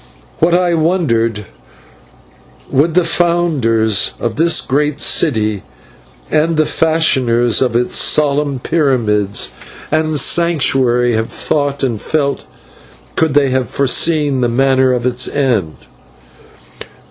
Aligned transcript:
What, 0.39 0.55
I 0.55 0.73
wondered, 0.73 1.45
would 2.71 2.95
the 2.95 3.03
founders 3.03 4.15
of 4.19 4.35
this 4.35 4.59
great 4.59 4.99
city 4.99 5.61
and 6.31 6.57
the 6.57 6.65
fashioners 6.65 7.61
of 7.61 7.75
its 7.75 7.97
solemn 7.97 8.57
pyramids 8.57 9.51
and 9.91 10.17
Sanctuary 10.19 11.13
have 11.13 11.29
thought 11.29 11.83
and 11.83 12.01
felt, 12.01 12.45
could 13.15 13.35
they 13.35 13.51
have 13.51 13.69
foreseen 13.69 14.41
the 14.41 14.49
manner 14.49 14.91
of 14.91 15.05
its 15.05 15.27
end? 15.27 15.75